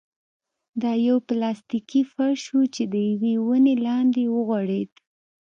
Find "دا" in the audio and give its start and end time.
0.81-0.91